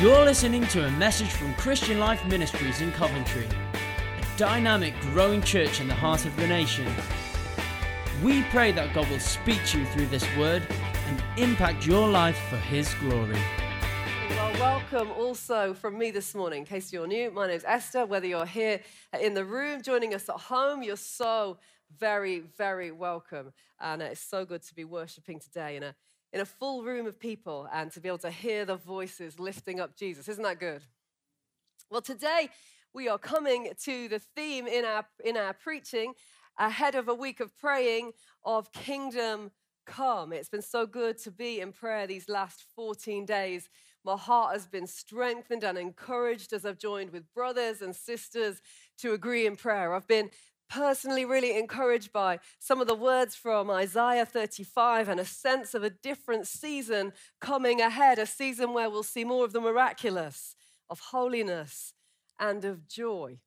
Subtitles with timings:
[0.00, 5.80] You're listening to a message from Christian Life Ministries in Coventry, a dynamic, growing church
[5.80, 6.86] in the heart of the nation.
[8.22, 10.62] We pray that God will speak to you through this word
[11.08, 13.40] and impact your life for His glory.
[14.30, 16.60] Well, welcome also from me this morning.
[16.60, 18.06] In case you're new, my name's Esther.
[18.06, 18.80] Whether you're here
[19.20, 21.58] in the room, joining us at home, you're so
[21.98, 23.52] very, very welcome.
[23.80, 25.96] And uh, it's so good to be worshiping today in a
[26.32, 29.80] in a full room of people and to be able to hear the voices lifting
[29.80, 30.28] up Jesus.
[30.28, 30.82] Isn't that good?
[31.90, 32.50] Well, today
[32.92, 36.12] we are coming to the theme in our, in our preaching
[36.58, 38.12] ahead of a week of praying
[38.44, 39.50] of kingdom
[39.86, 40.32] come.
[40.32, 43.68] It's been so good to be in prayer these last 14 days.
[44.04, 48.60] My heart has been strengthened and encouraged as I've joined with brothers and sisters
[48.98, 49.94] to agree in prayer.
[49.94, 50.30] I've been
[50.68, 55.82] personally really encouraged by some of the words from Isaiah 35 and a sense of
[55.82, 60.54] a different season coming ahead, a season where we'll see more of the miraculous,
[60.90, 61.94] of holiness,
[62.38, 63.38] and of joy.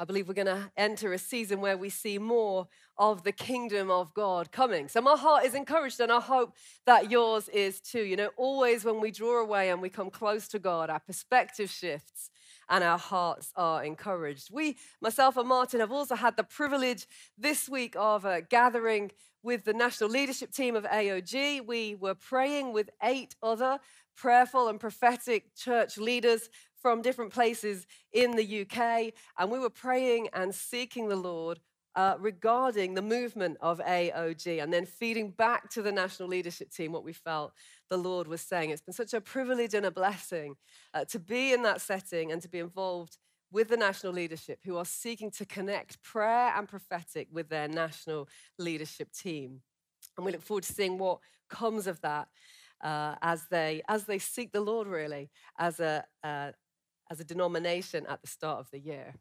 [0.00, 3.90] I believe we're going to enter a season where we see more of the kingdom
[3.90, 4.88] of God coming.
[4.88, 6.54] So my heart is encouraged, and I hope
[6.86, 8.02] that yours is too.
[8.02, 11.68] You know, always when we draw away and we come close to God, our perspective
[11.68, 12.30] shifts
[12.70, 14.48] and our hearts are encouraged.
[14.50, 19.10] We, myself and Martin, have also had the privilege this week of uh, gathering
[19.42, 21.66] with the national leadership team of AOG.
[21.66, 23.78] We were praying with eight other
[24.16, 26.48] prayerful and prophetic church leaders
[26.80, 31.60] from different places in the UK, and we were praying and seeking the Lord
[31.96, 36.92] uh, regarding the movement of AOG and then feeding back to the national leadership team
[36.92, 37.52] what we felt
[37.90, 38.70] the Lord was saying.
[38.70, 40.56] It's been such a privilege and a blessing
[40.94, 43.18] uh, to be in that setting and to be involved
[43.52, 48.28] with the national leadership who are seeking to connect prayer and prophetic with their national
[48.58, 49.60] leadership team.
[50.16, 52.28] And we look forward to seeing what comes of that
[52.80, 56.52] uh, as, they, as they seek the Lord, really, as a, uh,
[57.10, 59.14] as a denomination at the start of the year.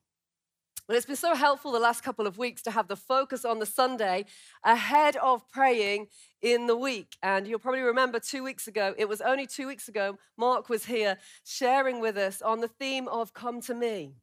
[0.90, 3.60] Well, it's been so helpful the last couple of weeks to have the focus on
[3.60, 4.26] the Sunday
[4.64, 6.08] ahead of praying
[6.42, 7.16] in the week.
[7.22, 10.86] And you'll probably remember two weeks ago, it was only two weeks ago, Mark was
[10.86, 14.16] here sharing with us on the theme of Come to Me,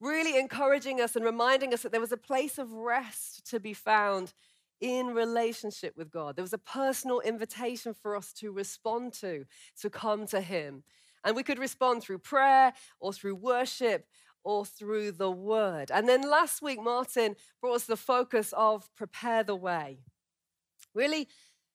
[0.00, 3.72] really encouraging us and reminding us that there was a place of rest to be
[3.72, 4.32] found
[4.80, 6.34] in relationship with God.
[6.34, 9.44] There was a personal invitation for us to respond to,
[9.82, 10.82] to come to Him.
[11.24, 14.04] And we could respond through prayer or through worship
[14.44, 15.90] or through the word.
[15.90, 19.98] And then last week, Martin brought us the focus of prepare the way.
[20.94, 21.28] Really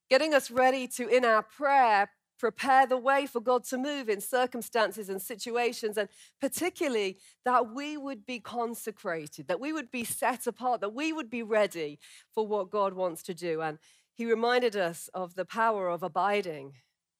[0.10, 4.22] getting us ready to, in our prayer, prepare the way for God to move in
[4.22, 6.08] circumstances and situations, and
[6.40, 11.30] particularly that we would be consecrated, that we would be set apart, that we would
[11.30, 12.00] be ready
[12.34, 13.62] for what God wants to do.
[13.62, 13.80] And
[14.14, 16.74] he reminded us of the power of abiding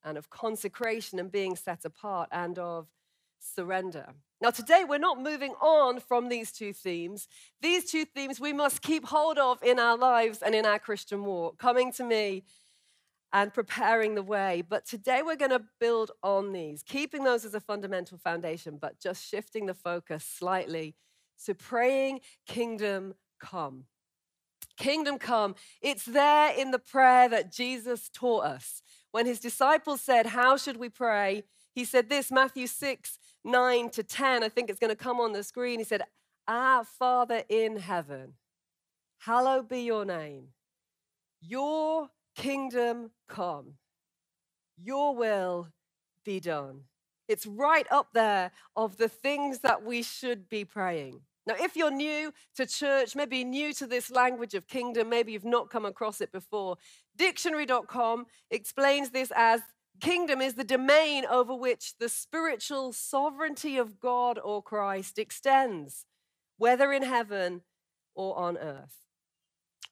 [0.04, 2.88] and of consecration and being set apart and of
[3.40, 4.14] surrender.
[4.42, 7.28] Now, today we're not moving on from these two themes.
[7.62, 11.26] These two themes we must keep hold of in our lives and in our Christian
[11.26, 12.44] walk coming to me
[13.34, 14.64] and preparing the way.
[14.68, 19.00] But today we're going to build on these, keeping those as a fundamental foundation, but
[19.00, 20.96] just shifting the focus slightly
[21.46, 23.86] to praying, Kingdom come.
[24.78, 25.56] Kingdom come.
[25.82, 28.82] It's there in the prayer that Jesus taught us.
[29.12, 31.44] When his disciples said, How should we pray?
[31.74, 34.44] He said this Matthew 6 9 to 10.
[34.44, 35.80] I think it's going to come on the screen.
[35.80, 36.04] He said,
[36.48, 38.34] Our Father in heaven,
[39.20, 40.50] hallowed be your name.
[41.42, 43.76] Your kingdom come.
[44.78, 45.70] Your will
[46.24, 46.82] be done.
[47.28, 51.22] It's right up there of the things that we should be praying.
[51.46, 55.46] Now, if you're new to church, maybe new to this language of kingdom, maybe you've
[55.46, 56.76] not come across it before,
[57.16, 59.62] dictionary.com explains this as
[60.00, 66.06] Kingdom is the domain over which the spiritual sovereignty of God or Christ extends,
[66.58, 67.62] whether in heaven
[68.16, 68.98] or on earth.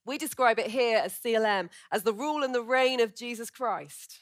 [0.05, 4.19] We describe it here as CLM, as the rule and the reign of Jesus Christ,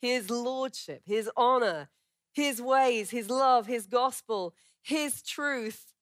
[0.00, 1.88] his lordship, his honor,
[2.32, 5.92] his ways, his love, his gospel, his truth,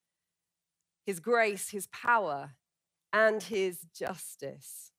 [1.06, 2.53] his grace, his power,
[3.12, 4.93] and his justice.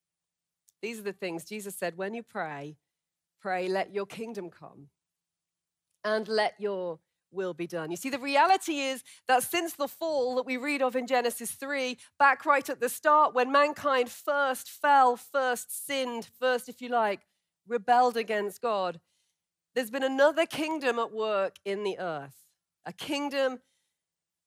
[0.81, 2.78] These are the things Jesus said when you pray,
[3.41, 4.88] pray, let your kingdom come
[6.03, 7.00] and let your
[7.31, 7.91] will be done.
[7.91, 11.51] You see, the reality is that since the fall that we read of in Genesis
[11.51, 16.89] 3, back right at the start, when mankind first fell, first sinned, first, if you
[16.89, 17.21] like,
[17.68, 19.00] rebelled against God,
[19.75, 22.35] there's been another kingdom at work in the earth,
[22.85, 23.59] a kingdom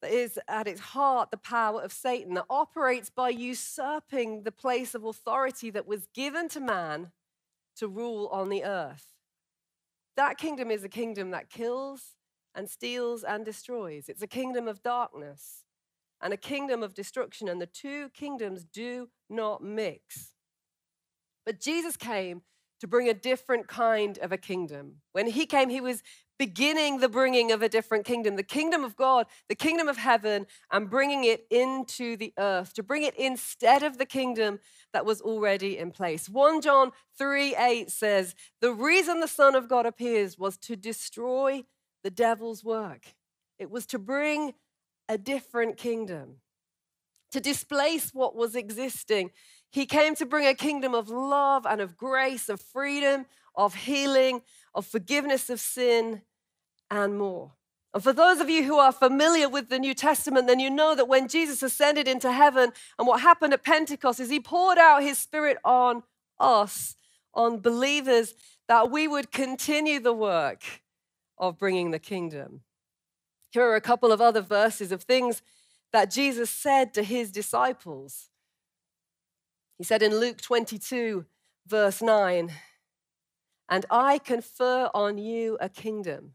[0.01, 4.95] that is at its heart the power of Satan, that operates by usurping the place
[4.95, 7.13] of authority that was given to man
[7.77, 9.07] to rule on the earth.
[10.17, 12.17] that kingdom is a kingdom that kills
[12.55, 14.09] and steals and destroys.
[14.09, 15.65] It's a kingdom of darkness
[16.21, 20.35] and a kingdom of destruction, and the two kingdoms do not mix.
[21.45, 22.43] But Jesus came
[22.81, 24.97] to bring a different kind of a kingdom.
[25.13, 26.03] When he came, he was
[26.43, 30.45] beginning the bringing of a different kingdom, the kingdom of God, the kingdom of heaven,
[30.73, 34.59] and bringing it into the earth, to bring it instead of the kingdom
[34.93, 36.29] that was already in place.
[36.29, 41.63] 1 John 3 8 says, The reason the Son of God appears was to destroy
[42.03, 43.15] the devil's work,
[43.61, 44.55] it was to bring
[45.09, 46.39] a different kingdom,
[47.31, 49.31] to displace what was existing.
[49.71, 54.43] He came to bring a kingdom of love and of grace, of freedom, of healing,
[54.75, 56.23] of forgiveness of sin,
[56.93, 57.53] and more.
[57.95, 60.95] And for those of you who are familiar with the New Testament, then you know
[60.95, 65.03] that when Jesus ascended into heaven and what happened at Pentecost is he poured out
[65.03, 66.03] his spirit on
[66.39, 66.95] us,
[67.35, 68.35] on believers,
[68.69, 70.63] that we would continue the work
[71.39, 72.61] of bringing the kingdom.
[73.51, 75.43] Here are a couple of other verses of things
[75.93, 78.29] that Jesus said to his disciples.
[79.77, 81.27] He said in Luke 22,
[81.67, 82.53] verse 9,
[83.69, 86.35] And I confer on you a kingdom,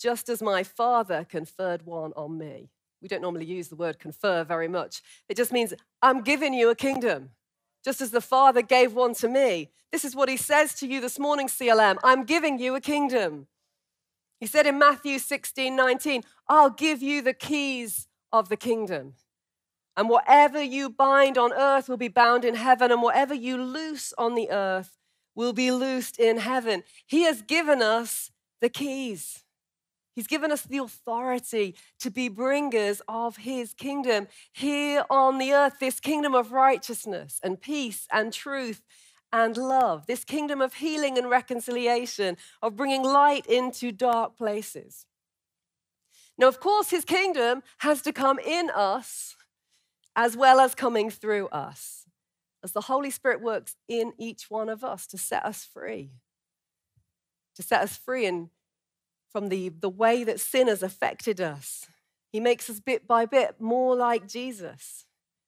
[0.00, 2.70] just as my Father conferred one on me.
[3.02, 5.02] We don't normally use the word confer very much.
[5.28, 7.30] It just means, I'm giving you a kingdom,
[7.84, 9.70] just as the Father gave one to me.
[9.92, 11.98] This is what he says to you this morning, CLM.
[12.02, 13.46] I'm giving you a kingdom.
[14.40, 19.14] He said in Matthew 16, 19, I'll give you the keys of the kingdom.
[19.96, 24.12] And whatever you bind on earth will be bound in heaven, and whatever you loose
[24.18, 24.98] on the earth
[25.34, 26.82] will be loosed in heaven.
[27.06, 29.44] He has given us the keys.
[30.16, 35.74] He's given us the authority to be bringers of his kingdom here on the earth,
[35.78, 38.82] this kingdom of righteousness and peace and truth
[39.30, 45.04] and love, this kingdom of healing and reconciliation, of bringing light into dark places.
[46.38, 49.36] Now, of course, his kingdom has to come in us
[50.14, 52.06] as well as coming through us,
[52.64, 56.12] as the Holy Spirit works in each one of us to set us free,
[57.54, 58.48] to set us free and
[59.36, 61.86] from the, the way that sin has affected us.
[62.32, 65.04] He makes us bit by bit more like Jesus.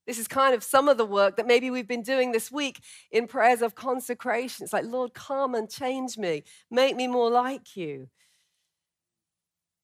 [0.07, 2.81] This is kind of some of the work that maybe we've been doing this week
[3.11, 4.65] in prayers of consecration.
[4.65, 8.11] It's like, Lord, come and change me, make me more like you.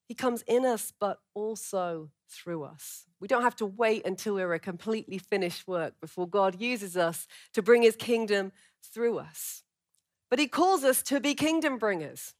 [0.07, 3.07] He comes in us, but also through us.
[3.19, 7.25] We don't have to wait until we're a completely finished work before God uses us
[7.53, 8.51] to bring his kingdom
[8.83, 9.63] through us.
[10.29, 12.35] But he calls us to be kingdom bringers.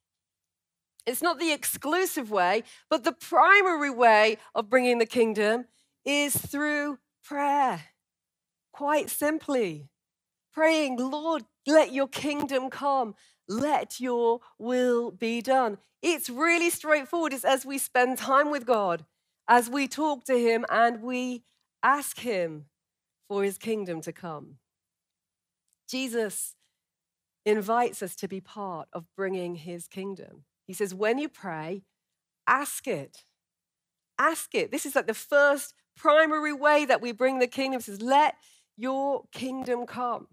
[1.06, 5.66] It's not the exclusive way, but the primary way of bringing the kingdom
[6.04, 7.82] is through prayer.
[8.74, 9.90] Quite simply,
[10.54, 13.16] praying, Lord, let your kingdom come,
[13.48, 15.78] let your will be done.
[16.02, 17.34] It's really straightforward.
[17.34, 19.06] It's as we spend time with God,
[19.48, 21.44] as we talk to Him, and we
[21.82, 22.66] ask Him
[23.28, 24.58] for His kingdom to come.
[25.90, 26.56] Jesus
[27.46, 30.44] invites us to be part of bringing His kingdom.
[30.68, 31.84] He says, when you pray,
[32.48, 33.24] ask it.
[34.18, 34.72] Ask it.
[34.72, 38.36] This is like the first primary way that we bring the kingdom says, let
[38.78, 40.28] your kingdom come.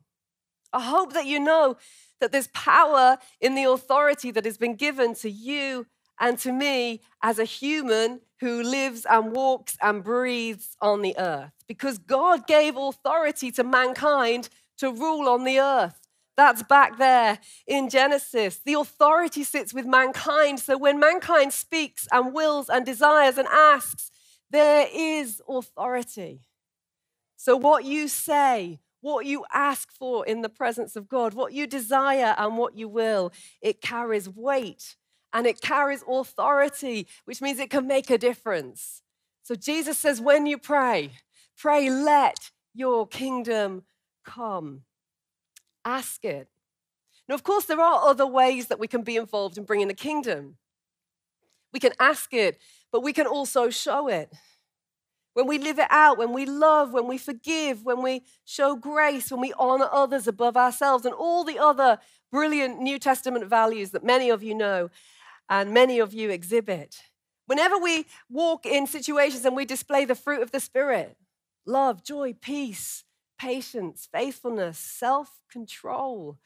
[0.73, 1.77] I hope that you know
[2.21, 5.87] that there's power in the authority that has been given to you
[6.19, 11.53] and to me as a human who lives and walks and breathes on the earth.
[11.69, 16.02] Because God gave authority to mankind to rule on the earth.
[16.37, 18.61] That's back there in Genesis.
[18.65, 20.61] The authority sits with mankind.
[20.61, 24.11] So when mankind speaks and wills and desires and asks,
[24.51, 26.41] there is authority.
[27.37, 31.67] So, what you say, what you ask for in the presence of God, what you
[31.67, 34.97] desire and what you will, it carries weight
[35.33, 39.03] and it carries authority, which means it can make a difference.
[39.43, 41.11] So, Jesus says, when you pray,
[41.57, 43.83] pray, let your kingdom
[44.25, 44.83] come.
[45.85, 46.49] Ask it.
[47.29, 49.95] Now, of course, there are other ways that we can be involved in bringing the
[49.95, 50.57] kingdom.
[51.73, 52.59] We can ask it
[52.93, 54.33] but we can also show it.
[55.33, 59.33] When we live it out, when we love, when we forgive, when we show grace,
[59.33, 61.99] when we honor others above ourselves, and all the other
[62.31, 64.91] brilliant New Testament values that many of you know
[65.49, 66.97] and many of you exhibit.
[67.47, 71.17] Whenever we walk in situations and we display the fruit of the Spirit
[71.65, 73.05] love, joy, peace,
[73.43, 76.39] patience, faithfulness, self control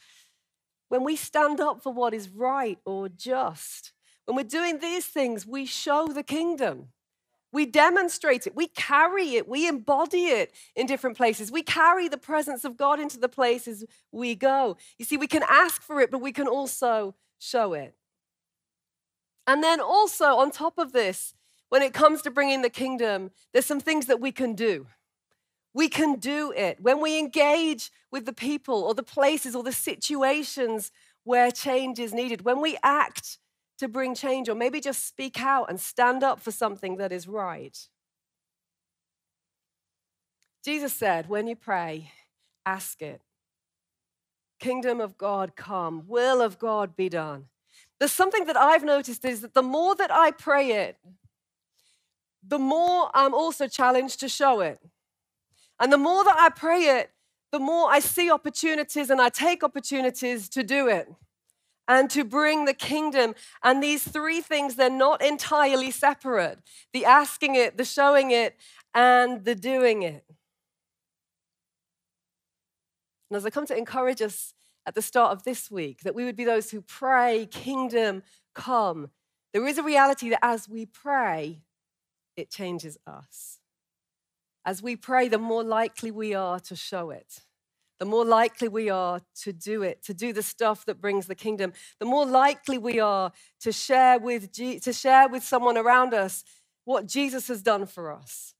[0.88, 3.92] when we stand up for what is right or just,
[4.24, 6.88] when we're doing these things, we show the kingdom.
[7.52, 8.54] We demonstrate it.
[8.54, 9.48] We carry it.
[9.48, 11.50] We embody it in different places.
[11.50, 14.76] We carry the presence of God into the places we go.
[14.98, 17.94] You see, we can ask for it, but we can also show it.
[19.46, 21.34] And then also, on top of this,
[21.68, 24.86] when it comes to bringing the kingdom, there's some things that we can do.
[25.76, 26.80] We can do it.
[26.80, 30.90] When we engage with the people or the places or the situations
[31.22, 33.36] where change is needed, when we act
[33.76, 37.28] to bring change, or maybe just speak out and stand up for something that is
[37.28, 37.76] right.
[40.64, 42.10] Jesus said, when you pray,
[42.64, 43.20] ask it.
[44.58, 47.48] Kingdom of God come, will of God be done.
[47.98, 50.96] There's something that I've noticed is that the more that I pray it,
[52.42, 54.80] the more I'm also challenged to show it.
[55.80, 57.10] And the more that I pray it,
[57.52, 61.08] the more I see opportunities and I take opportunities to do it
[61.88, 63.34] and to bring the kingdom.
[63.62, 66.58] And these three things, they're not entirely separate
[66.92, 68.56] the asking it, the showing it,
[68.94, 70.24] and the doing it.
[73.30, 74.54] And as I come to encourage us
[74.86, 78.22] at the start of this week, that we would be those who pray, Kingdom
[78.54, 79.10] come,
[79.52, 81.62] there is a reality that as we pray,
[82.36, 83.58] it changes us.
[84.66, 87.40] As we pray, the more likely we are to show it.
[88.00, 91.36] The more likely we are to do it, to do the stuff that brings the
[91.36, 91.72] kingdom.
[92.00, 96.44] The more likely we are to share with, to share with someone around us
[96.84, 98.54] what Jesus has done for us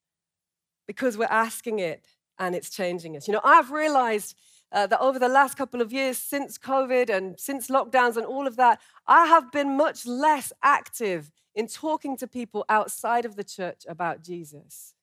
[0.86, 2.04] because we're asking it
[2.38, 3.26] and it's changing us.
[3.26, 4.36] You know, I've realized
[4.72, 8.46] uh, that over the last couple of years, since COVID and since lockdowns and all
[8.46, 13.44] of that, I have been much less active in talking to people outside of the
[13.44, 14.95] church about Jesus.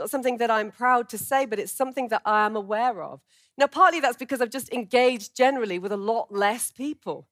[0.00, 3.20] Not something that I'm proud to say, but it's something that I am aware of.
[3.58, 7.28] Now, partly that's because I've just engaged generally with a lot less people.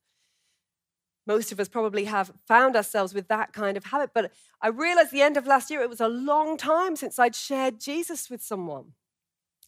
[1.27, 5.13] Most of us probably have found ourselves with that kind of habit, but I realized
[5.13, 8.43] the end of last year it was a long time since I'd shared Jesus with
[8.43, 8.93] someone.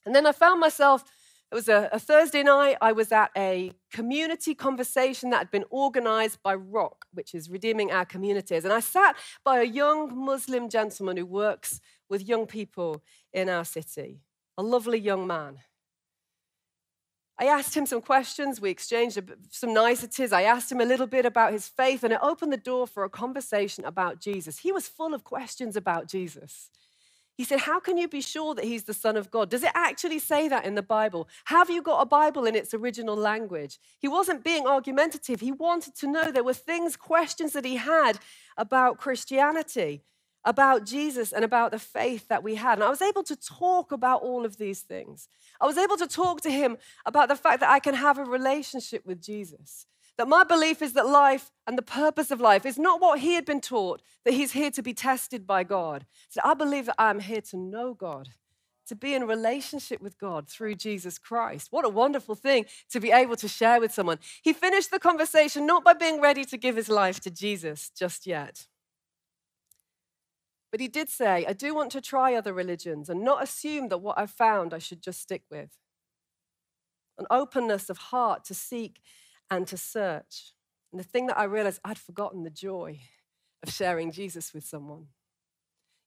[0.04, 1.04] And then I found myself
[1.50, 2.76] it was a, a, Thursday night.
[2.80, 7.90] I was at a community conversation that had been organized by ROC, which is Redeeming
[7.90, 8.64] Our Communities.
[8.64, 13.02] And I sat by a young Muslim gentleman who works with young people
[13.32, 14.20] in our city,
[14.56, 15.58] a lovely young man.
[17.36, 18.60] I asked him some questions.
[18.60, 19.18] We exchanged
[19.50, 20.30] some niceties.
[20.30, 23.02] I asked him a little bit about his faith, and it opened the door for
[23.02, 24.58] a conversation about Jesus.
[24.58, 26.70] He was full of questions about Jesus.
[27.40, 29.48] He said, How can you be sure that he's the Son of God?
[29.48, 31.26] Does it actually say that in the Bible?
[31.46, 33.78] Have you got a Bible in its original language?
[33.98, 35.40] He wasn't being argumentative.
[35.40, 38.18] He wanted to know there were things, questions that he had
[38.58, 40.02] about Christianity,
[40.44, 42.74] about Jesus, and about the faith that we had.
[42.74, 45.26] And I was able to talk about all of these things.
[45.62, 48.24] I was able to talk to him about the fact that I can have a
[48.24, 49.86] relationship with Jesus.
[50.20, 53.36] That my belief is that life and the purpose of life is not what he
[53.36, 56.04] had been taught, that he's here to be tested by God.
[56.28, 58.28] So I believe that I'm here to know God,
[58.88, 61.68] to be in relationship with God through Jesus Christ.
[61.70, 64.18] What a wonderful thing to be able to share with someone.
[64.42, 68.26] He finished the conversation not by being ready to give his life to Jesus just
[68.26, 68.66] yet.
[70.70, 74.02] But he did say, I do want to try other religions and not assume that
[74.02, 75.70] what I've found I should just stick with.
[77.16, 79.00] An openness of heart to seek
[79.50, 80.52] and to search.
[80.92, 83.00] And the thing that I realized, I'd forgotten the joy
[83.62, 85.06] of sharing Jesus with someone.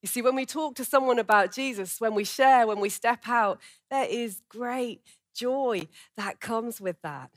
[0.02, 3.28] You see, when we talk to someone about Jesus, when we share, when we step
[3.28, 5.02] out, there is great
[5.34, 7.32] joy that comes with that.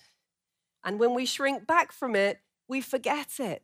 [0.84, 3.62] And when we shrink back from it, we forget it.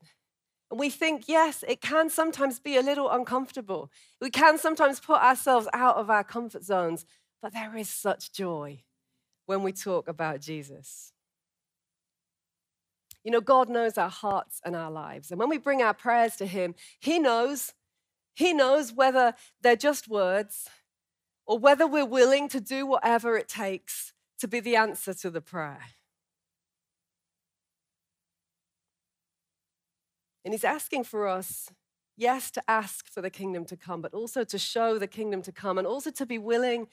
[0.71, 3.91] And we think, yes, it can sometimes be a little uncomfortable.
[4.21, 7.05] We can sometimes put ourselves out of our comfort zones,
[7.43, 8.83] but there is such joy
[9.47, 11.13] when we talk about Jesus.
[13.25, 15.31] You know, God knows our hearts and our lives.
[15.31, 17.73] And when we bring our prayers to Him, He knows.
[18.35, 20.69] He knows whether they're just words
[21.47, 25.41] or whether we're willing to do whatever it takes to be the answer to the
[25.41, 25.83] prayer.
[30.45, 31.71] And He's asking for us,
[32.17, 35.53] yes, to ask for the kingdom to come, but also to show the kingdom to
[35.53, 36.89] come and also to be willing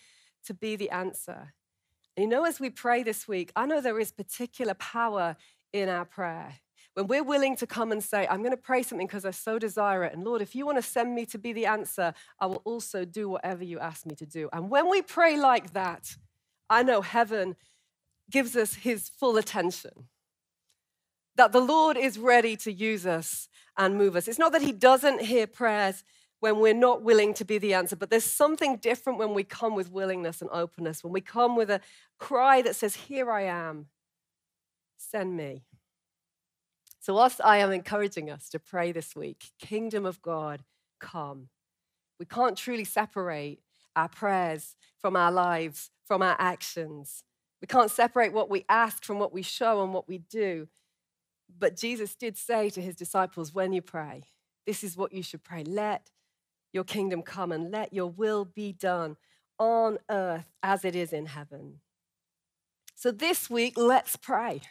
[0.45, 1.53] to be the answer.
[2.15, 5.37] And you know, as we pray this week, I know there is particular power
[5.73, 6.55] in our prayer.
[6.95, 9.59] When we're willing to come and say, I'm going to pray something because I so
[9.59, 10.13] desire it.
[10.13, 13.05] And Lord, if you want to send me to be the answer, I will also
[13.05, 14.49] do whatever you ask me to do.
[14.51, 16.17] And when we pray like that,
[16.69, 17.55] I know heaven
[18.29, 20.07] gives us his full attention.
[21.35, 23.47] That the Lord is ready to use us
[23.77, 24.27] and move us.
[24.27, 26.03] It's not that he doesn't hear prayers
[26.41, 29.75] when we're not willing to be the answer, but there's something different when we come
[29.75, 31.81] with willingness and openness, when we come with a
[32.17, 33.87] cry that says, Here I am
[34.99, 35.63] send me.
[36.99, 40.63] So, whilst I am encouraging us to pray this week, Kingdom of God,
[40.99, 41.49] come,
[42.19, 43.61] we can't truly separate
[43.95, 47.23] our prayers from our lives, from our actions.
[47.61, 50.67] We can't separate what we ask from what we show and what we do.
[51.57, 54.23] But Jesus did say to his disciples, when you pray,
[54.65, 55.63] this is what you should pray.
[55.63, 56.11] Let
[56.71, 59.17] your kingdom come and let your will be done
[59.57, 61.79] on earth as it is in heaven.
[62.95, 64.61] So this week, let's pray.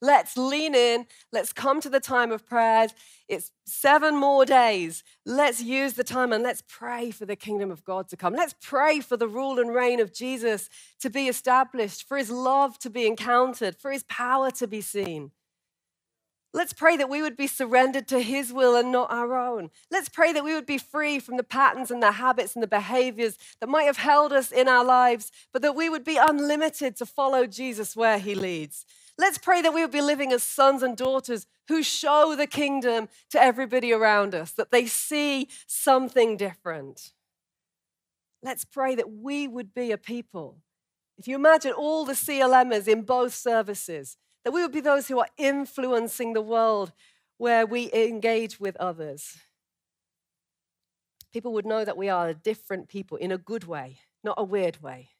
[0.00, 1.06] Let's lean in.
[1.32, 2.92] Let's come to the time of prayers.
[3.28, 5.02] It's seven more days.
[5.24, 8.34] Let's use the time and let's pray for the kingdom of God to come.
[8.34, 10.68] Let's pray for the rule and reign of Jesus
[11.00, 15.30] to be established, for his love to be encountered, for his power to be seen.
[16.54, 19.70] Let's pray that we would be surrendered to His will and not our own.
[19.90, 22.68] Let's pray that we would be free from the patterns and the habits and the
[22.68, 26.94] behaviors that might have held us in our lives, but that we would be unlimited
[26.96, 28.86] to follow Jesus where He leads.
[29.16, 33.08] Let's pray that we would be living as sons and daughters who show the kingdom
[33.30, 37.12] to everybody around us, that they see something different.
[38.42, 40.58] Let's pray that we would be a people.
[41.16, 45.20] If you imagine all the CLMers in both services, that we would be those who
[45.20, 46.92] are influencing the world
[47.38, 49.38] where we engage with others.
[51.32, 54.44] People would know that we are a different people in a good way, not a
[54.44, 55.10] weird way.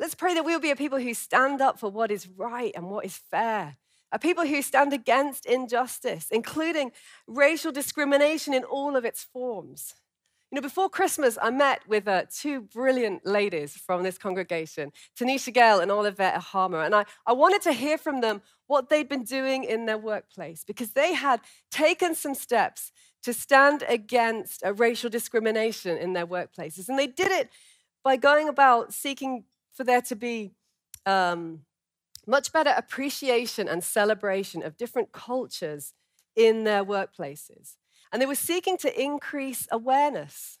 [0.00, 2.72] Let's pray that we will be a people who stand up for what is right
[2.76, 3.76] and what is fair,
[4.12, 6.92] a people who stand against injustice, including
[7.26, 9.94] racial discrimination in all of its forms.
[10.50, 15.52] You know, before Christmas, I met with uh, two brilliant ladies from this congregation, Tanisha
[15.52, 19.24] Gale and Olivette Harmer, and I, I wanted to hear from them what they'd been
[19.24, 21.40] doing in their workplace because they had
[21.70, 22.92] taken some steps
[23.24, 26.88] to stand against uh, racial discrimination in their workplaces.
[26.88, 27.50] And they did it
[28.02, 29.44] by going about seeking
[29.78, 30.50] for there to be
[31.06, 31.60] um,
[32.26, 35.94] much better appreciation and celebration of different cultures
[36.34, 37.76] in their workplaces.
[38.12, 40.58] And they were seeking to increase awareness,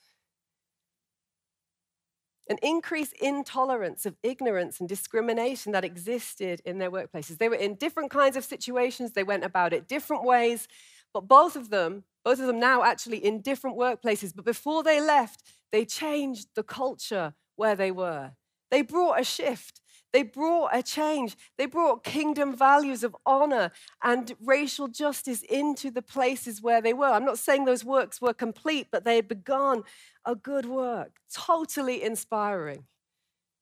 [2.48, 7.38] an increased intolerance of ignorance and discrimination that existed in their workplaces.
[7.38, 10.68] They were in different kinds of situations, they went about it different ways,
[11.12, 15.00] but both of them, both of them now actually in different workplaces, but before they
[15.00, 18.30] left, they changed the culture where they were.
[18.70, 19.80] They brought a shift.
[20.12, 21.36] They brought a change.
[21.58, 27.12] They brought kingdom values of honor and racial justice into the places where they were.
[27.12, 29.82] I'm not saying those works were complete, but they had begun
[30.24, 31.18] a good work.
[31.32, 32.84] Totally inspiring.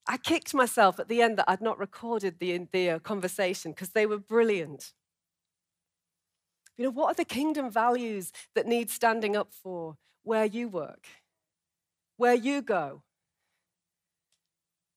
[0.09, 3.91] I kicked myself at the end that I'd not recorded the, the uh, conversation because
[3.91, 4.93] they were brilliant.
[6.77, 11.07] You know, what are the kingdom values that need standing up for where you work,
[12.17, 13.03] where you go,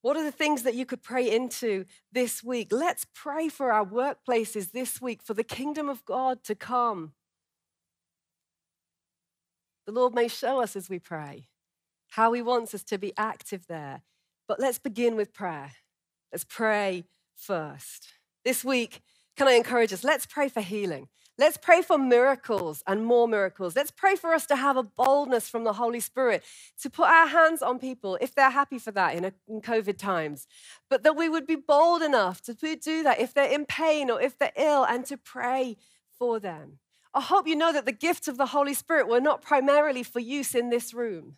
[0.01, 2.69] what are the things that you could pray into this week?
[2.71, 7.13] Let's pray for our workplaces this week, for the kingdom of God to come.
[9.85, 11.47] The Lord may show us as we pray
[12.11, 14.01] how He wants us to be active there.
[14.47, 15.71] But let's begin with prayer.
[16.31, 18.07] Let's pray first.
[18.43, 19.01] This week,
[19.35, 20.03] can I encourage us?
[20.03, 21.07] Let's pray for healing.
[21.39, 23.73] Let's pray for miracles and more miracles.
[23.73, 26.43] Let's pray for us to have a boldness from the Holy Spirit
[26.81, 29.97] to put our hands on people if they're happy for that in, a, in, COVID
[29.97, 30.47] times.
[30.89, 34.21] But that we would be bold enough to do that if they're in pain or
[34.21, 35.77] if they're ill and to pray
[36.17, 36.79] for them.
[37.13, 40.19] I hope you know that the gifts of the Holy Spirit were not primarily for
[40.19, 41.37] use in this room,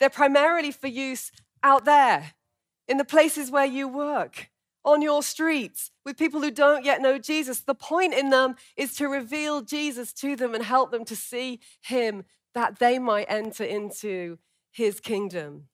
[0.00, 1.30] they're primarily for use
[1.62, 2.32] out there
[2.88, 4.50] in the places where you work
[4.88, 7.60] on your streets with people who don't yet know Jesus.
[7.60, 11.60] The point in them is to reveal Jesus to them and help them to see
[11.82, 12.24] him
[12.54, 14.38] that they might enter into
[14.72, 15.68] his kingdom.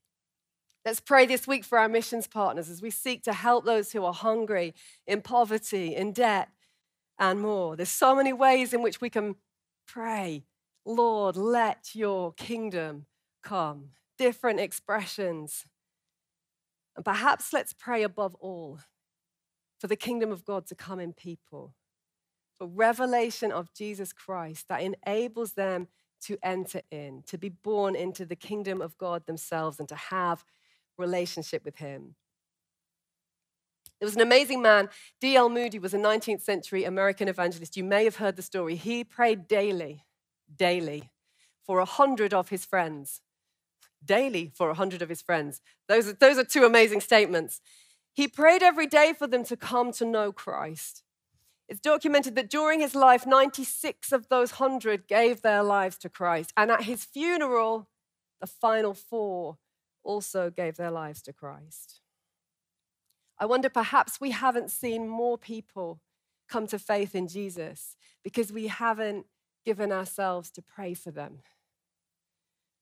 [0.85, 4.05] Let's pray this week for our missions partners as we seek to help those who
[4.05, 4.75] are hungry,
[5.07, 6.49] in poverty, in debt,
[7.19, 7.77] and more.
[7.77, 9.37] There's so many ways in which we can
[9.87, 10.43] pray,
[10.85, 13.07] Lord, let your kingdom
[13.43, 13.91] come.
[14.19, 15.65] Different expressions.
[16.97, 18.81] And perhaps let's pray above all
[19.79, 21.75] for the kingdom of God to come in people,
[22.57, 25.89] for revelation of Jesus Christ that enables them
[26.23, 30.45] to enter in, to be born into the kingdom of God themselves and to have
[30.97, 32.15] relationship with him.
[34.01, 34.89] There was an amazing man,
[35.21, 35.49] D.L.
[35.49, 37.77] Moody was a 19th century American evangelist.
[37.77, 38.77] You may have heard the story.
[38.77, 40.05] He prayed daily,
[40.55, 41.11] daily,
[41.65, 43.21] for a hundred of his friends.
[44.05, 45.63] Daily for a hundred of his friends.
[45.89, 47.61] Those are, those are two amazing statements.
[48.15, 51.03] He prayed every day for them to come to know Christ.
[51.69, 56.53] It's documented that during his life, 96 of those 100 gave their lives to Christ.
[56.57, 57.89] And at his funeral,
[58.41, 59.59] the final four
[60.05, 62.01] also gave their lives to Christ.
[63.39, 66.01] I wonder perhaps we haven't seen more people
[66.49, 69.27] come to faith in Jesus because we haven't
[69.65, 71.39] given ourselves to pray for them.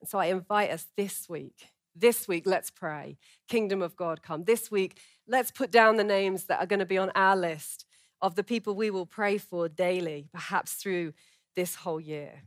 [0.01, 3.19] And so I invite us this week this week, let's pray.
[3.49, 4.45] Kingdom of God come.
[4.45, 7.85] This week, let's put down the names that are going to be on our list
[8.21, 11.13] of the people we will pray for daily, perhaps through
[11.57, 12.43] this whole year.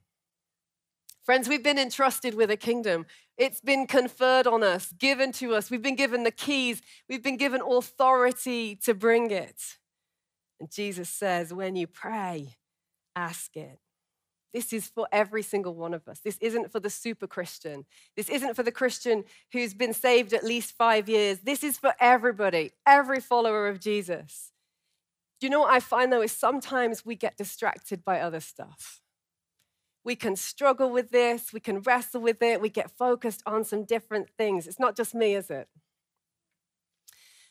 [1.23, 3.05] Friends, we've been entrusted with a kingdom.
[3.37, 5.71] It's been conferred on us, given to us.
[5.71, 9.61] We've been given the keys, we've been given authority to bring it.
[10.59, 12.55] And Jesus says, when you pray,
[13.15, 13.79] ask it.
[14.55, 16.19] This is for every single one of us.
[16.19, 17.83] This isn't for the super Christian.
[18.15, 21.39] This isn't for the Christian who's been saved at least five years.
[21.39, 24.53] This is for everybody, every follower of Jesus.
[25.41, 29.01] Do you know what I find though is sometimes we get distracted by other stuff.
[30.05, 33.83] We can struggle with this, we can wrestle with it, we get focused on some
[33.83, 34.67] different things.
[34.67, 35.67] It's not just me, is it?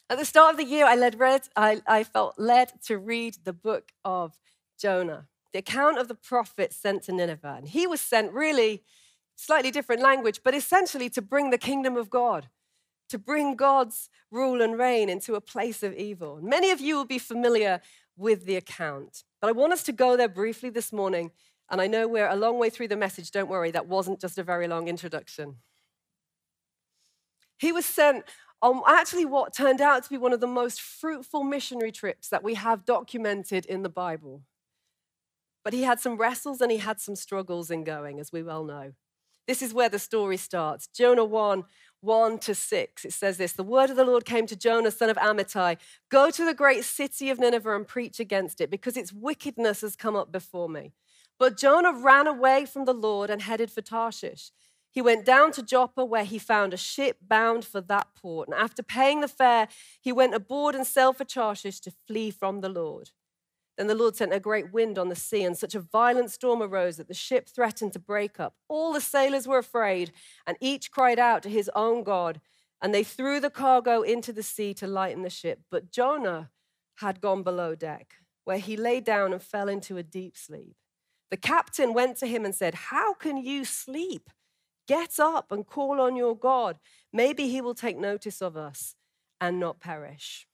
[0.09, 3.37] At the start of the year, I, led read, I, I felt led to read
[3.45, 4.39] the book of
[4.81, 7.55] Jonah, the account of the prophet sent to Nineveh.
[7.59, 8.83] And he was sent really
[9.37, 12.49] slightly different language, but essentially to bring the kingdom of God,
[13.09, 16.41] to bring God's rule and reign into a place of evil.
[16.43, 17.81] Many of you will be familiar
[18.17, 21.31] with the account, but I want us to go there briefly this morning
[21.71, 23.31] and I know we're a long way through the message.
[23.31, 25.59] Don't worry, that wasn't just a very long introduction.
[27.59, 28.25] He was sent
[28.61, 32.43] on actually what turned out to be one of the most fruitful missionary trips that
[32.43, 34.43] we have documented in the Bible.
[35.65, 38.65] But he had some wrestles and he had some struggles in going, as we well
[38.65, 38.93] know.
[39.47, 40.87] This is where the story starts.
[40.87, 41.65] Jonah 1
[42.01, 43.05] 1 to 6.
[43.07, 45.79] It says this The word of the Lord came to Jonah, son of Amittai
[46.11, 49.97] Go to the great city of Nineveh and preach against it, because its wickedness has
[49.97, 50.93] come up before me.
[51.39, 54.51] But Jonah ran away from the Lord and headed for Tarshish.
[54.91, 58.49] He went down to Joppa, where he found a ship bound for that port.
[58.49, 59.67] And after paying the fare,
[60.01, 63.11] he went aboard and sailed for Tarshish to flee from the Lord.
[63.77, 66.63] Then the Lord sent a great wind on the sea, and such a violent storm
[66.63, 68.55] arose that the ship threatened to break up.
[68.69, 70.13] All the sailors were afraid,
[70.47, 72.41] and each cried out to his own God.
[72.81, 75.61] And they threw the cargo into the sea to lighten the ship.
[75.71, 76.51] But Jonah
[76.97, 80.77] had gone below deck, where he lay down and fell into a deep sleep.
[81.31, 84.31] The captain went to him and said, How can you sleep?
[84.87, 86.79] Get up and call on your God.
[87.13, 88.95] Maybe he will take notice of us
[89.41, 90.47] and not perish.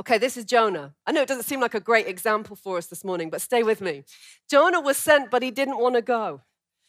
[0.00, 0.94] Okay, this is Jonah.
[1.06, 3.62] I know it doesn't seem like a great example for us this morning, but stay
[3.62, 4.04] with me.
[4.50, 6.40] Jonah was sent, but he didn't want to go.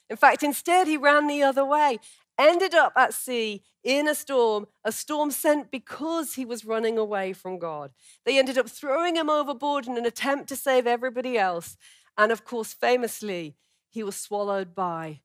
[0.10, 2.00] In fact, instead, he ran the other way,
[2.38, 7.34] ended up at sea in a storm, a storm sent because he was running away
[7.34, 7.92] from God.
[8.26, 11.76] They ended up throwing him overboard in an attempt to save everybody else.
[12.18, 13.56] And of course, famously,
[13.89, 15.22] he was swallowed by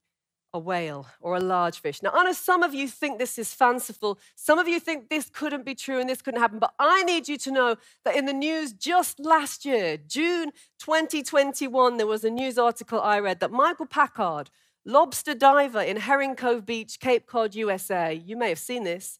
[0.53, 2.01] a whale or a large fish.
[2.01, 4.19] Now, I know some of you think this is fanciful.
[4.35, 6.59] Some of you think this couldn't be true and this couldn't happen.
[6.59, 11.97] But I need you to know that in the news just last year, June 2021,
[11.97, 14.49] there was a news article I read that Michael Packard,
[14.85, 19.19] lobster diver in Herring Cove Beach, Cape Cod, USA, you may have seen this.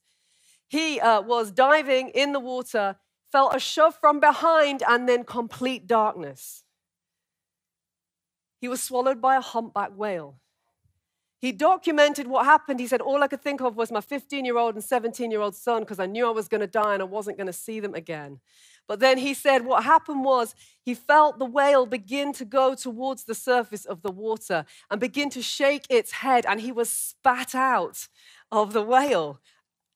[0.67, 2.95] He uh, was diving in the water,
[3.31, 6.63] felt a shove from behind, and then complete darkness.
[8.61, 10.39] He was swallowed by a humpback whale.
[11.39, 12.80] He documented what happened.
[12.80, 15.41] He said, All I could think of was my 15 year old and 17 year
[15.41, 17.54] old son because I knew I was going to die and I wasn't going to
[17.54, 18.39] see them again.
[18.88, 23.23] But then he said, What happened was he felt the whale begin to go towards
[23.23, 27.56] the surface of the water and begin to shake its head, and he was spat
[27.56, 28.08] out
[28.52, 29.39] of the whale.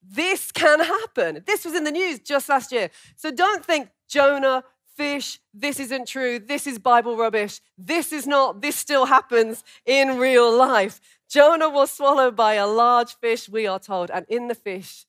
[0.01, 1.43] This can happen.
[1.45, 2.89] This was in the news just last year.
[3.15, 4.63] So don't think Jonah
[4.95, 10.17] fish, this isn't true, this is Bible rubbish, this is not, this still happens in
[10.19, 11.01] real life.
[11.33, 15.07] Jonah was swallowed by a large fish, we are told, and in the fish,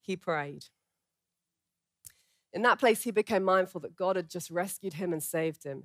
[0.00, 0.64] he prayed.
[2.54, 5.82] In that place, he became mindful that God had just rescued him and saved him.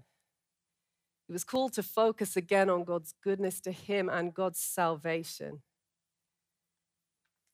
[1.27, 5.62] He was called to focus again on God's goodness to him and God's salvation.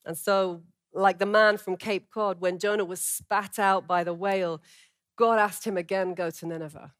[0.04, 0.62] And so,
[0.94, 4.62] like the man from Cape Cod, when Jonah was spat out by the whale,
[5.16, 6.92] God asked him again, Go to Nineveh.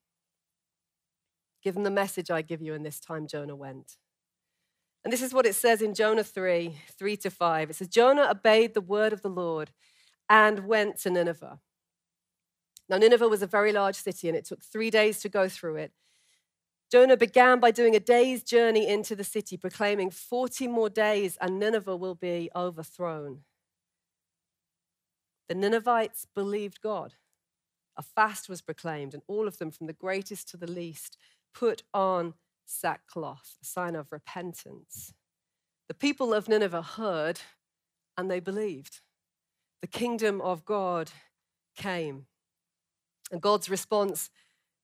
[1.62, 3.98] Give them the message I give you, and this time Jonah went.
[5.09, 7.71] And this is what it says in Jonah 3 3 to 5.
[7.71, 9.71] It says, Jonah obeyed the word of the Lord
[10.29, 11.61] and went to Nineveh.
[12.90, 15.77] Now, Nineveh was a very large city, and it took three days to go through
[15.77, 15.92] it.
[16.92, 21.59] Jonah began by doing a day's journey into the city, proclaiming 40 more days, and
[21.59, 23.44] Nineveh will be overthrown.
[25.49, 27.14] The Ninevites believed God.
[27.97, 31.16] A fast was proclaimed, and all of them, from the greatest to the least,
[31.55, 32.35] put on
[32.69, 35.13] sackcloth, a sign of repentance.
[35.89, 37.41] The people of Nineveh heard
[38.17, 39.01] and they believed.
[39.81, 41.11] The kingdom of God
[41.77, 42.27] came.
[43.31, 44.31] And God's response,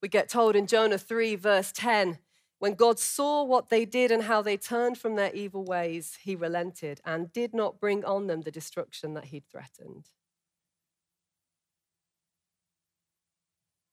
[0.01, 2.19] we get told in Jonah 3, verse 10
[2.65, 6.35] when God saw what they did and how they turned from their evil ways, he
[6.35, 10.09] relented and did not bring on them the destruction that he'd threatened.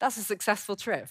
[0.00, 1.08] That's a successful trip.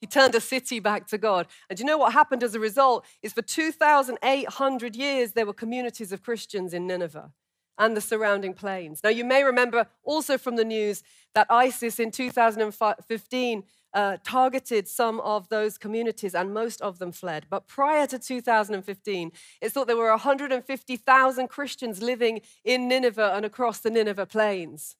[0.00, 1.46] He turned a city back to God.
[1.70, 3.04] And you know what happened as a result?
[3.22, 7.32] Is for 2,800 years, there were communities of Christians in Nineveh
[7.78, 9.00] and the surrounding plains.
[9.02, 11.02] Now, you may remember also from the news
[11.34, 17.46] that ISIS in 2015 uh, targeted some of those communities and most of them fled.
[17.48, 23.80] But prior to 2015, it's thought there were 150,000 Christians living in Nineveh and across
[23.80, 24.96] the Nineveh plains.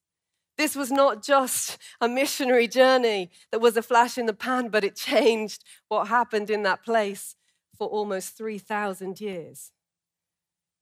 [0.57, 4.85] This was not just a missionary journey that was a flash in the pan, but
[4.85, 7.37] it changed what happened in that place
[7.77, 9.71] for almost 3,000 years.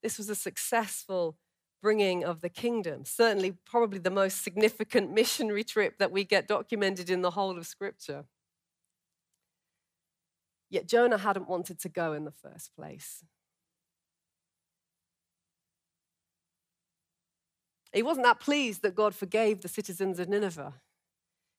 [0.01, 1.35] This was a successful
[1.81, 7.09] bringing of the kingdom, certainly, probably the most significant missionary trip that we get documented
[7.09, 8.25] in the whole of Scripture.
[10.69, 13.23] Yet Jonah hadn't wanted to go in the first place.
[17.95, 20.73] He wasn't that pleased that God forgave the citizens of Nineveh.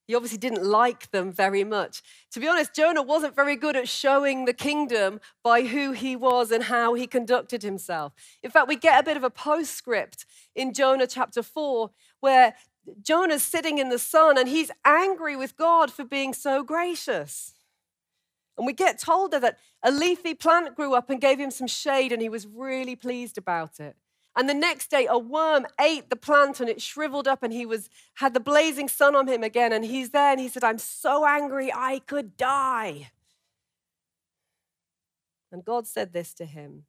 [0.06, 2.02] He obviously didn't like them very much.
[2.30, 6.52] To be honest, Jonah wasn't very good at showing the kingdom by who he was
[6.52, 8.12] and how he conducted himself.
[8.42, 12.54] In fact, we get a bit of a postscript in Jonah chapter 4 where
[13.02, 17.54] Jonah's sitting in the sun and he's angry with God for being so gracious.
[18.56, 22.12] And we get told that a leafy plant grew up and gave him some shade,
[22.12, 23.96] and he was really pleased about it.
[24.36, 27.64] And the next day, a worm ate the plant and it shriveled up, and he
[27.64, 29.72] was had the blazing sun on him again.
[29.72, 33.10] And he's there, and he said, "I'm so angry, I could die."
[35.50, 36.84] And God said this to him,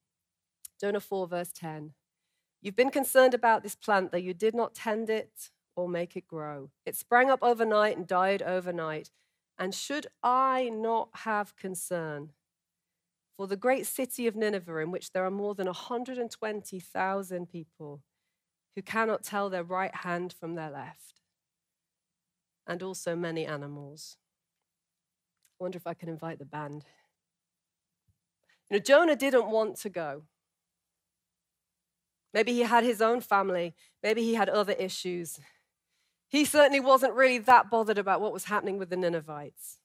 [0.80, 1.94] Jonah 4, verse 10.
[2.62, 6.28] You've been concerned about this plant, though you did not tend it or make it
[6.28, 6.72] grow.
[6.86, 9.12] It sprang up overnight and died overnight.
[9.58, 12.34] And should I not have concern?
[13.38, 18.02] For the great city of Nineveh, in which there are more than 120,000 people
[18.76, 21.22] who cannot tell their right hand from their left,
[22.66, 24.18] and also many animals.
[25.60, 26.86] I wonder if I can invite the band.
[28.70, 30.24] You know, Jonah didn't want to go.
[32.34, 35.40] Maybe he had his own family, maybe he had other issues.
[36.28, 39.78] He certainly wasn't really that bothered about what was happening with the Ninevites.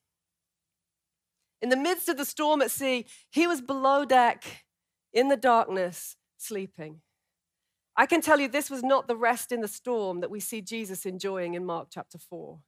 [1.63, 4.65] In the midst of the storm at sea, he was below deck
[5.13, 7.01] in the darkness, sleeping.
[7.97, 10.61] I can tell you this was not the rest in the storm that we see
[10.61, 12.59] Jesus enjoying in Mark chapter 4.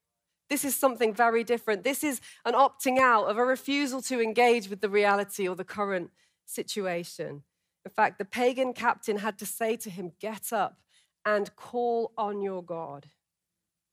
[0.48, 1.82] This is something very different.
[1.82, 5.64] This is an opting out of a refusal to engage with the reality or the
[5.64, 6.10] current
[6.44, 7.42] situation.
[7.84, 10.78] In fact, the pagan captain had to say to him, Get up
[11.24, 13.06] and call on your God.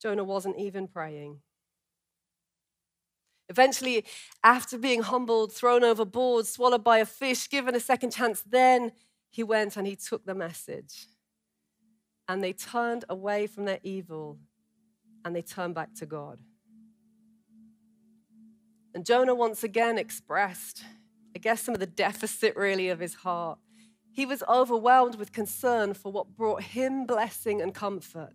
[0.02, 1.40] Jonah wasn't even praying.
[3.52, 4.06] Eventually,
[4.46, 8.94] after being humbled, thrown overboard, swallowed by a fish, given a second chance, then
[9.30, 11.08] he went and he took the message.
[12.30, 14.40] And they turned away from their evil
[15.26, 16.40] and they turned back to God.
[18.96, 20.84] And Jonah once again expressed,
[21.36, 23.60] I guess, some of the deficit really of his heart.
[24.14, 28.32] He was overwhelmed with concern for what brought him blessing and comfort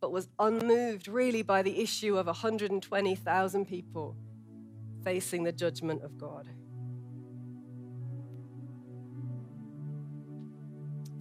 [0.00, 4.16] but was unmoved really by the issue of 120,000 people
[5.04, 6.48] facing the judgment of God.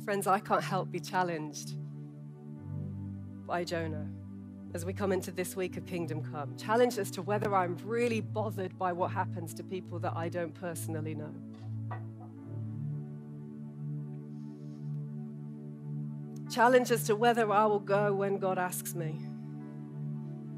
[0.04, 1.74] Friends, I can't help be challenged
[3.46, 4.08] by Jonah
[4.74, 6.56] as we come into this week of Kingdom Come.
[6.56, 10.54] Challenged as to whether I'm really bothered by what happens to people that I don't
[10.54, 11.34] personally know.
[16.60, 19.22] Challenge as to whether I will go when God asks me,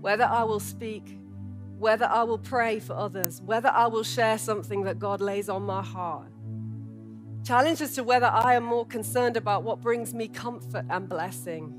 [0.01, 1.19] whether I will speak,
[1.77, 5.61] whether I will pray for others, whether I will share something that God lays on
[5.61, 6.31] my heart.
[7.43, 11.71] Challenge as to whether I am more concerned about what brings me comfort and blessing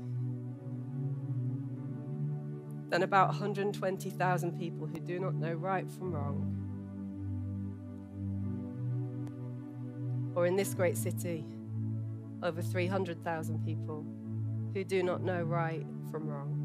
[2.91, 6.47] than about 120,000 people who do not know right from wrong.
[10.33, 11.45] Or in this great city,
[12.43, 14.05] over 300,000 people
[14.73, 16.59] who do not know right from wrong?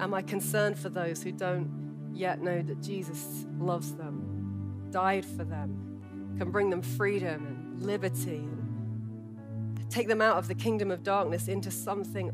[0.00, 5.44] Am I concerned for those who don't yet know that Jesus loves them, died for
[5.44, 11.02] them, can bring them freedom and liberty, and take them out of the kingdom of
[11.02, 12.32] darkness into something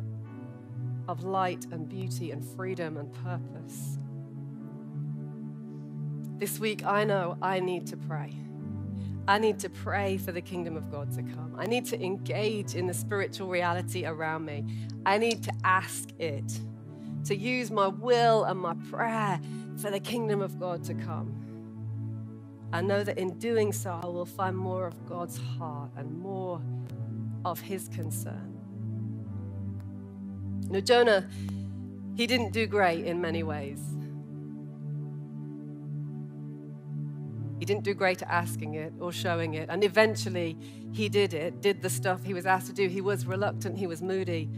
[1.08, 3.98] of light and beauty and freedom and purpose?
[6.38, 8.34] This week, I know I need to pray.
[9.28, 11.54] I need to pray for the kingdom of God to come.
[11.58, 14.64] I need to engage in the spiritual reality around me.
[15.06, 16.60] I need to ask it,
[17.26, 19.40] to use my will and my prayer
[19.78, 21.52] for the kingdom of God to come.
[22.72, 26.62] I know that in doing so, I will find more of God's heart and more
[27.44, 28.60] of his concern.
[30.64, 31.28] You know, Jonah
[32.16, 33.80] He didn't do great in many ways.
[37.60, 39.68] He didn't do great at asking it or showing it.
[39.68, 40.56] And eventually,
[40.92, 42.88] he did it, did the stuff he was asked to do.
[42.88, 44.48] He was reluctant, he was moody.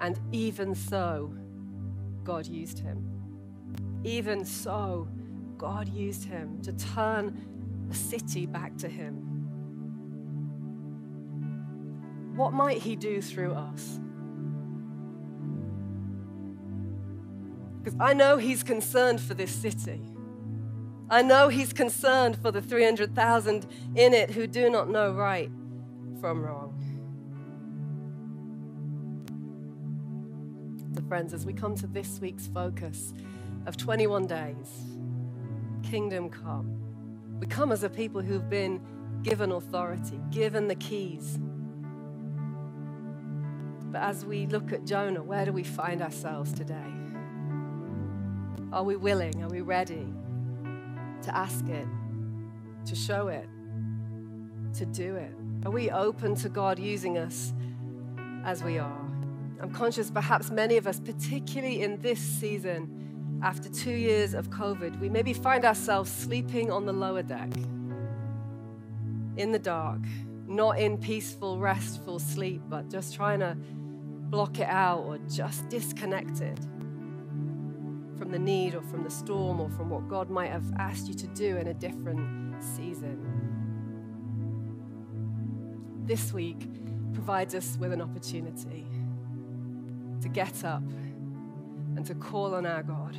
[0.00, 1.32] And even so,
[2.24, 3.04] God used him.
[4.02, 5.08] Even so,
[5.56, 9.14] God used him to turn a city back to him.
[12.34, 14.00] What might he do through us?
[17.78, 20.02] Because I know he's concerned for this city.
[21.10, 25.50] I know he's concerned for the 300,000 in it who do not know right
[26.20, 26.74] from wrong.
[30.94, 33.14] So, friends, as we come to this week's focus
[33.66, 34.84] of 21 days,
[35.82, 36.78] kingdom come,
[37.40, 38.80] we come as a people who've been
[39.22, 41.38] given authority, given the keys.
[43.90, 46.92] But as we look at Jonah, where do we find ourselves today?
[48.70, 49.42] Are we willing?
[49.42, 50.06] Are we ready
[51.22, 51.86] to ask it,
[52.86, 53.48] to show it,
[54.74, 55.32] to do it?
[55.64, 57.52] Are we open to God using us
[58.44, 59.00] as we are?
[59.60, 64.98] I'm conscious perhaps many of us, particularly in this season, after two years of COVID,
[65.00, 67.50] we maybe find ourselves sleeping on the lower deck,
[69.36, 70.00] in the dark,
[70.46, 73.56] not in peaceful, restful sleep, but just trying to
[74.30, 76.58] block it out or just disconnected
[78.28, 81.14] from the need or from the storm or from what God might have asked you
[81.14, 83.24] to do in a different season.
[86.04, 86.68] This week
[87.14, 88.86] provides us with an opportunity
[90.20, 90.82] to get up
[91.96, 93.16] and to call on our God.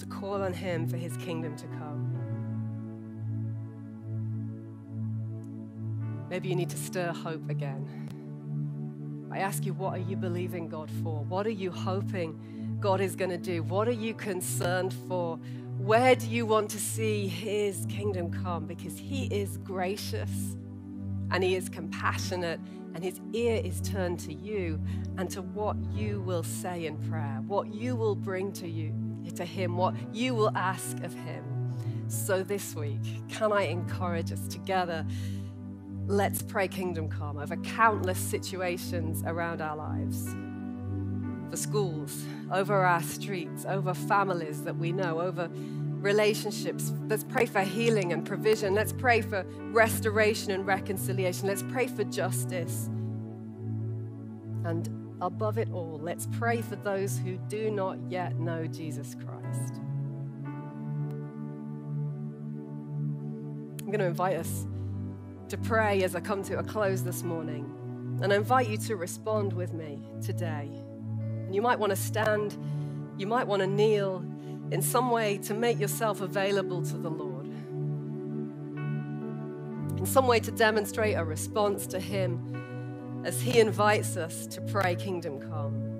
[0.00, 2.10] To call on Him for His kingdom to come.
[6.28, 8.04] Maybe you need to stir hope again.
[9.34, 11.24] I ask you, what are you believing God for?
[11.24, 13.64] What are you hoping God is going to do?
[13.64, 15.40] What are you concerned for?
[15.76, 18.64] Where do you want to see His kingdom come?
[18.64, 20.30] Because He is gracious
[21.32, 22.60] and He is compassionate
[22.94, 24.80] and His ear is turned to you
[25.18, 28.94] and to what you will say in prayer, what you will bring to you,
[29.34, 31.44] to Him, what you will ask of Him.
[32.06, 35.04] So this week, can I encourage us together?
[36.06, 40.34] Let's pray kingdom come over countless situations around our lives.
[41.50, 45.48] For schools, over our streets, over families that we know, over
[46.04, 46.92] relationships.
[47.08, 48.74] Let's pray for healing and provision.
[48.74, 51.48] Let's pray for restoration and reconciliation.
[51.48, 52.90] Let's pray for justice.
[54.64, 59.80] And above it all, let's pray for those who do not yet know Jesus Christ.
[63.80, 64.66] I'm going to invite us
[65.48, 67.70] to pray as I come to a close this morning.
[68.22, 70.68] And I invite you to respond with me today.
[71.46, 72.56] And you might want to stand,
[73.18, 74.24] you might want to kneel
[74.70, 77.46] in some way to make yourself available to the Lord.
[79.98, 84.96] In some way to demonstrate a response to Him as He invites us to pray,
[84.96, 85.93] Kingdom come.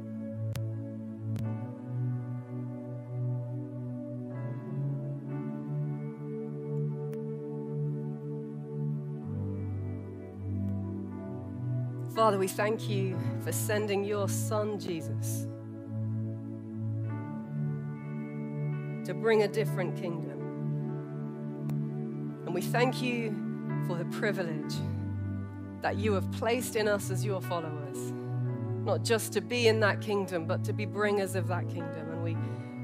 [12.14, 15.48] Father, we thank you for sending your Son, Jesus,
[19.04, 20.40] to bring a different kingdom.
[22.46, 23.34] And we thank you
[23.88, 24.74] for the privilege
[25.82, 28.12] that you have placed in us as your followers,
[28.84, 32.12] not just to be in that kingdom, but to be bringers of that kingdom.
[32.12, 32.36] And we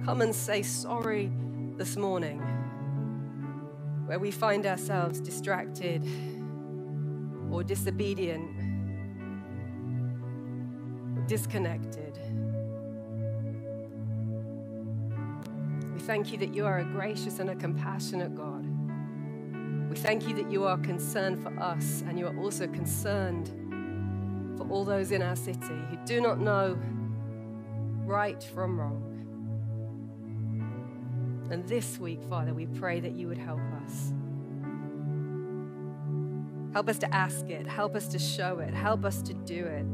[0.05, 1.31] come and say sorry
[1.77, 2.41] this morning
[4.07, 6.05] where we find ourselves distracted
[7.49, 8.60] or disobedient
[11.31, 12.19] disconnected.
[15.95, 18.67] We thank you that you are a gracious and a compassionate God.
[19.89, 23.49] We thank you that you are concerned for us and you are also concerned
[24.59, 26.77] for all those in our city who do not know
[28.05, 29.07] right from wrong.
[31.53, 34.13] And this week, Father, we pray that you would help us.
[36.73, 39.87] Help us to ask it, help us to show it, help us to do it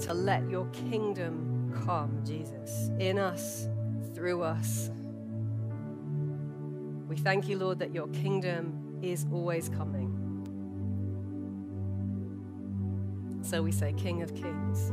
[0.00, 3.68] to let your kingdom come, Jesus, in us,
[4.14, 4.90] through us.
[7.08, 10.08] We thank you, Lord, that your kingdom is always coming.
[13.42, 14.92] So we say, King of kings,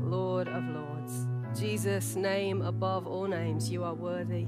[0.00, 1.26] Lord of lords,
[1.58, 4.46] Jesus, name above all names, you are worthy.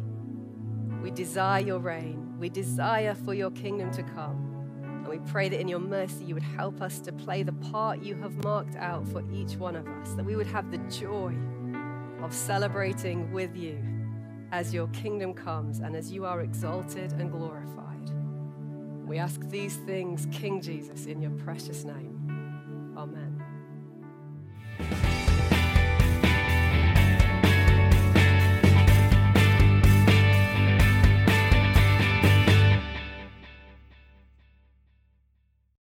[1.03, 2.39] We desire your reign.
[2.39, 4.48] We desire for your kingdom to come.
[5.09, 8.03] And we pray that in your mercy, you would help us to play the part
[8.03, 11.35] you have marked out for each one of us, that we would have the joy
[12.23, 13.83] of celebrating with you
[14.53, 18.11] as your kingdom comes and as you are exalted and glorified.
[19.07, 22.08] We ask these things, King Jesus, in your precious name.